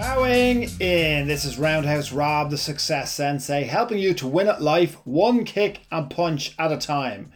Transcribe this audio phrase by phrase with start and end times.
[0.00, 1.28] Bowing in.
[1.28, 5.80] This is Roundhouse Rob, the Success Sensei, helping you to win at life one kick
[5.92, 7.30] and punch at a time.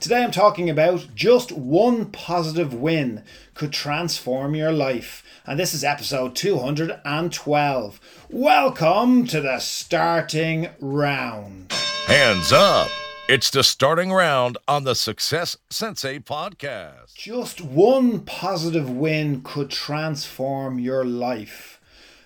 [0.00, 3.24] Today I'm talking about just one positive win
[3.54, 5.24] could transform your life.
[5.46, 8.00] And this is episode 212.
[8.28, 11.72] Welcome to the starting round.
[12.04, 12.90] Hands up.
[13.30, 17.14] It's the starting round on the Success Sensei podcast.
[17.14, 21.79] Just one positive win could transform your life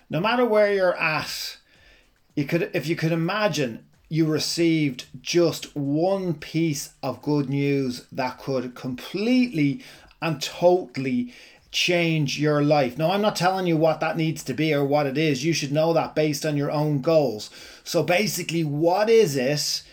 [0.09, 1.57] no matter where you're at,
[2.35, 8.37] you could if you could imagine you received just one piece of good news that
[8.37, 9.83] could completely
[10.21, 11.33] and totally
[11.71, 12.97] change your life.
[12.97, 15.43] Now, I'm not telling you what that needs to be or what it is.
[15.43, 17.49] You should know that based on your own goals.
[17.83, 19.83] So, basically, what is it?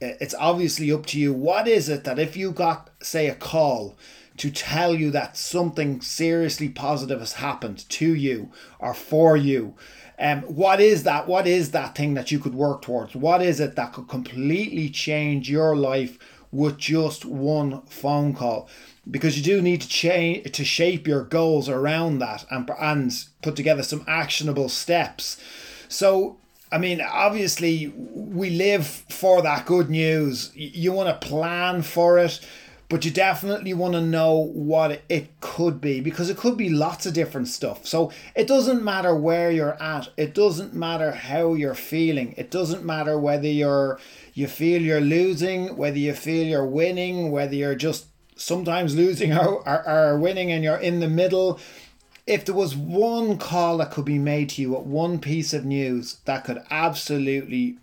[0.00, 1.32] It's obviously up to you.
[1.32, 3.96] What is it that if you got, say, a call
[4.40, 9.74] to tell you that something seriously positive has happened to you or for you.
[10.18, 11.28] Um, what is that?
[11.28, 13.14] What is that thing that you could work towards?
[13.14, 16.18] What is it that could completely change your life
[16.50, 18.66] with just one phone call?
[19.10, 23.56] Because you do need to change to shape your goals around that and and put
[23.56, 25.38] together some actionable steps.
[25.88, 26.38] So
[26.72, 30.50] I mean, obviously, we live for that good news.
[30.54, 32.40] You want to plan for it
[32.90, 37.06] but you definitely want to know what it could be because it could be lots
[37.06, 37.86] of different stuff.
[37.86, 40.08] So it doesn't matter where you're at.
[40.16, 42.34] It doesn't matter how you're feeling.
[42.36, 44.00] It doesn't matter whether you're
[44.34, 49.66] you feel you're losing, whether you feel you're winning, whether you're just sometimes losing or,
[49.68, 51.60] or, or winning and you're in the middle.
[52.26, 55.64] If there was one call that could be made to you at one piece of
[55.64, 57.78] news that could absolutely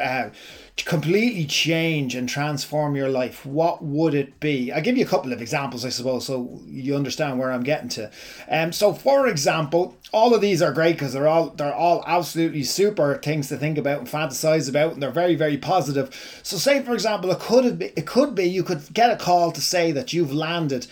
[0.00, 0.30] uh,
[0.76, 4.72] completely change and transform your life, what would it be?
[4.72, 7.88] I'll give you a couple of examples, I suppose, so you understand where I'm getting
[7.90, 8.10] to.
[8.48, 12.64] Um, so, for example, all of these are great because they're all they're all absolutely
[12.64, 16.40] super things to think about and fantasize about, and they're very very positive.
[16.42, 19.52] So, say for example, it could have it could be you could get a call
[19.52, 20.86] to say that you've landed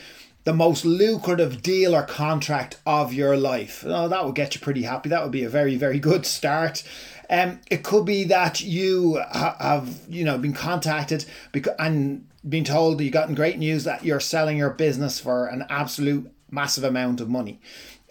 [0.45, 3.85] the most lucrative deal or contract of your life.
[3.87, 5.09] Oh, that would get you pretty happy.
[5.09, 6.83] That would be a very, very good start.
[7.31, 12.65] Um, it could be that you ha- have, you know, been contacted because and been
[12.65, 16.85] told that you gotten great news that you're selling your business for an absolute massive
[16.85, 17.61] amount of money.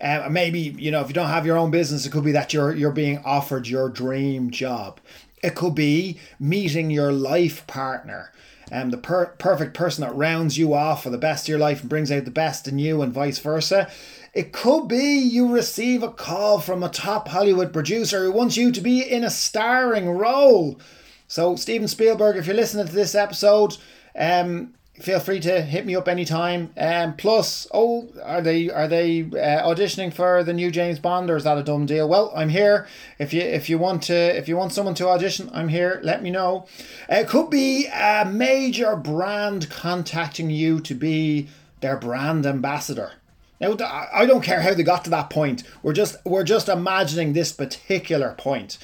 [0.01, 2.53] Uh, maybe you know if you don't have your own business, it could be that
[2.53, 4.99] you're you're being offered your dream job.
[5.43, 8.31] It could be meeting your life partner,
[8.71, 11.81] um, the per- perfect person that rounds you off for the best of your life
[11.81, 13.89] and brings out the best in you, and vice versa.
[14.33, 18.71] It could be you receive a call from a top Hollywood producer who wants you
[18.71, 20.79] to be in a starring role.
[21.27, 23.77] So, Steven Spielberg, if you're listening to this episode,
[24.15, 26.71] um, feel free to hit me up anytime.
[26.77, 31.37] Um, plus, oh, are they are they uh, auditioning for the new James Bond, or
[31.37, 32.07] is that a dumb deal?
[32.07, 32.87] Well, I'm here.
[33.19, 35.99] If you if you want to if you want someone to audition, I'm here.
[36.03, 36.67] Let me know.
[37.11, 41.49] Uh, it could be a major brand contacting you to be
[41.81, 43.13] their brand ambassador.
[43.59, 43.75] Now,
[44.11, 45.63] I don't care how they got to that point.
[45.83, 48.77] We're just we're just imagining this particular point.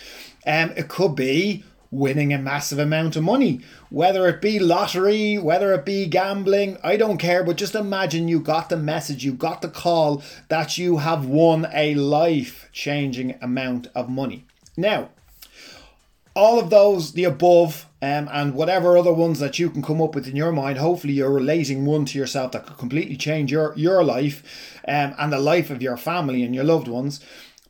[0.46, 5.74] Um, it could be winning a massive amount of money, whether it be lottery, whether
[5.74, 6.78] it be gambling.
[6.84, 10.78] I don't care, but just imagine you got the message, you got the call that
[10.78, 14.46] you have won a life-changing amount of money.
[14.76, 15.10] Now,
[16.36, 20.14] all of those, the above, um, and whatever other ones that you can come up
[20.14, 23.74] with in your mind, hopefully you're relating one to yourself that could completely change your,
[23.76, 27.20] your life um, and the life of your family and your loved ones.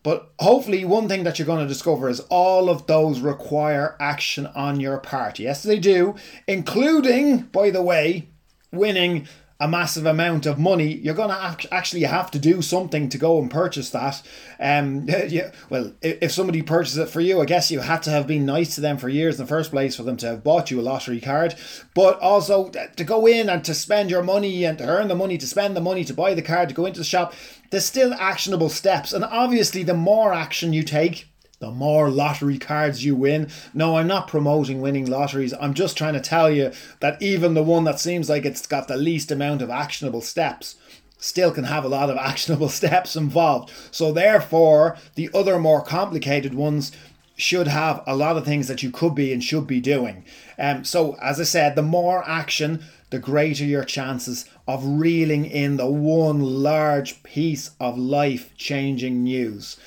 [0.03, 4.47] But hopefully, one thing that you're going to discover is all of those require action
[4.47, 5.40] on your part.
[5.40, 6.16] Yes, they do,
[6.47, 8.29] including, by the way,
[8.72, 9.28] winning
[9.59, 13.39] a massive amount of money, you're going to actually have to do something to go
[13.39, 14.21] and purchase that.
[14.59, 18.27] Um, yeah, well, if somebody purchases it for you, I guess you had to have
[18.27, 20.69] been nice to them for years in the first place for them to have bought
[20.69, 21.55] you a lottery card.
[21.95, 25.37] But also to go in and to spend your money and to earn the money,
[25.39, 27.33] to spend the money, to buy the card, to go into the shop,
[27.71, 29.11] there's still actionable steps.
[29.11, 31.27] And obviously, the more action you take,
[31.59, 33.49] the more lottery cards you win.
[33.73, 35.53] No, I'm not promoting winning lotteries.
[35.59, 38.87] I'm just trying to tell you that even the one that seems like it's got
[38.87, 40.75] the least amount of actionable steps
[41.17, 43.71] still can have a lot of actionable steps involved.
[43.91, 46.91] So, therefore, the other more complicated ones
[47.35, 50.25] should have a lot of things that you could be and should be doing.
[50.57, 55.77] Um, so, as I said, the more action, the greater your chances of reeling in
[55.77, 59.77] the one large piece of life changing news.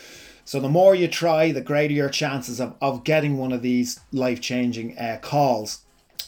[0.50, 4.00] So, the more you try, the greater your chances of, of getting one of these
[4.11, 5.82] life changing uh, calls.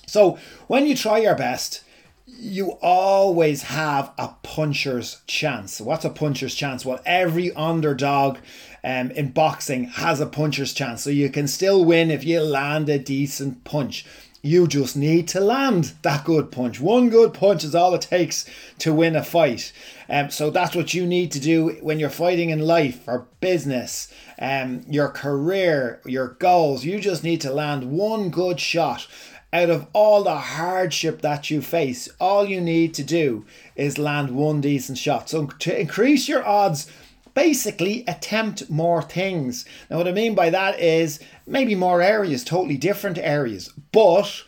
[0.07, 0.39] So,
[0.69, 1.83] when you try your best,
[2.29, 5.81] you always have a puncher's chance.
[5.81, 6.87] What's a puncher's chance?
[6.87, 8.39] Well, every underdog
[8.85, 11.03] um, in boxing has a puncher's chance.
[11.03, 14.07] So you can still win if you land a decent punch.
[14.45, 16.81] You just need to land that good punch.
[16.81, 18.45] One good punch is all it takes
[18.79, 19.73] to win a fight.
[20.09, 24.13] Um, so that's what you need to do when you're fighting in life or business,
[24.41, 26.85] um, your career, your goals.
[26.85, 29.07] You just need to land one good shot
[29.53, 33.45] out of all the hardship that you face, all you need to do
[33.77, 35.29] is land one decent shot.
[35.29, 36.91] So, to increase your odds,
[37.35, 39.65] basically attempt more things.
[39.91, 44.45] Now, what I mean by that is maybe more areas, totally different areas, but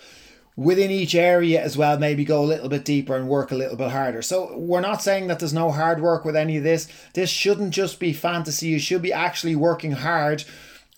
[0.56, 3.76] within each area as well, maybe go a little bit deeper and work a little
[3.76, 4.22] bit harder.
[4.22, 6.88] So, we're not saying that there's no hard work with any of this.
[7.14, 10.44] This shouldn't just be fantasy, you should be actually working hard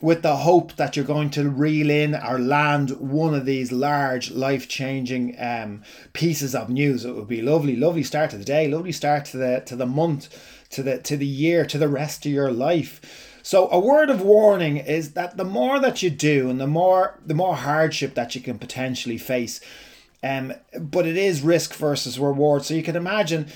[0.00, 4.31] with the hope that you're going to reel in or land one of these large
[4.31, 5.82] life changing um,
[6.12, 7.05] pieces of news.
[7.05, 9.87] It would be lovely, lovely start to the day, lovely start to the to the
[9.87, 10.29] month,
[10.76, 13.40] to the to the year, to the rest of your life.
[13.43, 17.19] So a word of warning is that the more that you do and the more
[17.25, 19.61] the more hardship that you can potentially face.
[20.23, 22.64] Um, but it is risk versus reward.
[22.64, 23.46] So you can imagine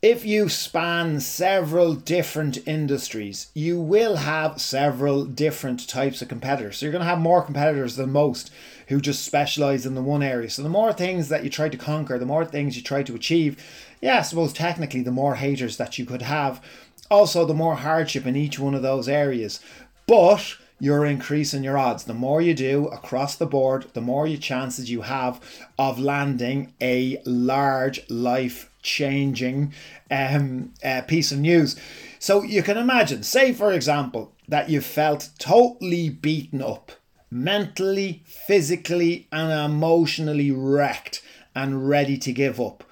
[0.00, 6.78] if you span several different industries, you will have several different types of competitors.
[6.78, 8.52] So you're going to have more competitors than most
[8.86, 10.50] who just specialize in the one area.
[10.50, 13.14] So the more things that you try to conquer, the more things you try to
[13.16, 13.62] achieve,
[14.00, 16.64] yeah, I suppose technically the more haters that you could have.
[17.10, 19.58] Also, the more hardship in each one of those areas.
[20.06, 22.04] But you're increasing your odds.
[22.04, 25.40] The more you do across the board, the more your chances you have
[25.78, 29.72] of landing a large life changing
[30.10, 31.76] um, uh, piece of news.
[32.18, 36.92] So you can imagine, say for example, that you felt totally beaten up,
[37.30, 41.22] mentally, physically, and emotionally wrecked
[41.54, 42.84] and ready to give up.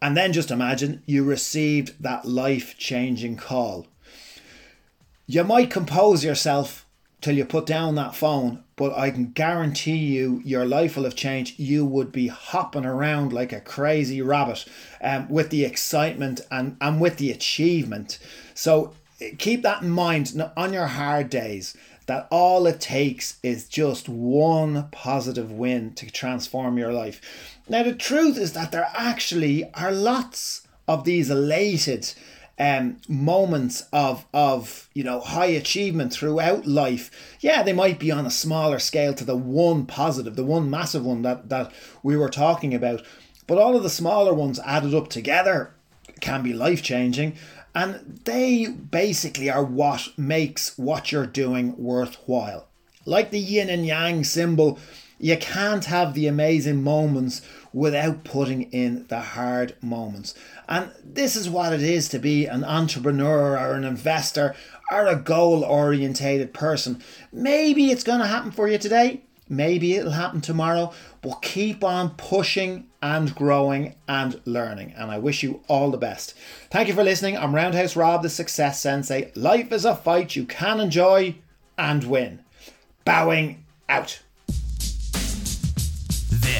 [0.00, 3.86] And then just imagine you received that life changing call.
[5.26, 6.86] You might compose yourself
[7.20, 11.16] till you put down that phone, but I can guarantee you your life will have
[11.16, 11.58] changed.
[11.58, 14.64] You would be hopping around like a crazy rabbit
[15.02, 18.18] um, with the excitement and, and with the achievement.
[18.54, 18.94] So
[19.38, 21.76] keep that in mind on your hard days
[22.06, 27.20] that all it takes is just one positive win to transform your life.
[27.68, 32.14] Now, the truth is that there actually are lots of these elated
[32.58, 37.10] um, moments of of you know high achievement throughout life,
[37.40, 41.04] yeah, they might be on a smaller scale to the one positive, the one massive
[41.04, 41.72] one that that
[42.02, 43.02] we were talking about.
[43.46, 45.74] But all of the smaller ones added up together
[46.20, 47.36] can be life changing,
[47.74, 52.66] and they basically are what makes what you're doing worthwhile.
[53.04, 54.78] Like the yin and yang symbol,
[55.18, 57.40] you can't have the amazing moments
[57.78, 60.34] without putting in the hard moments.
[60.68, 64.56] And this is what it is to be an entrepreneur or an investor
[64.90, 67.00] or a goal orientated person.
[67.32, 69.22] Maybe it's going to happen for you today.
[69.48, 70.92] Maybe it'll happen tomorrow,
[71.22, 74.92] but keep on pushing and growing and learning.
[74.96, 76.34] And I wish you all the best.
[76.70, 77.38] Thank you for listening.
[77.38, 79.30] I'm Roundhouse Rob, the Success Sensei.
[79.36, 81.36] Life is a fight you can enjoy
[81.78, 82.40] and win.
[83.04, 84.20] Bowing out.